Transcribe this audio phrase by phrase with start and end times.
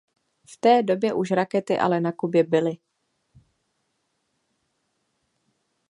[0.47, 2.77] V té době už rakety ale na Kubě byly.